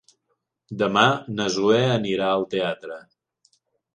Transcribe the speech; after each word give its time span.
Demà 0.81 1.03
na 1.33 1.45
Zoè 1.57 1.81
anirà 1.97 2.31
al 2.37 2.45
teatre. 2.55 2.97